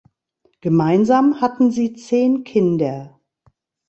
[0.61, 3.19] Gemeinsam hatten sie zehn Kinder.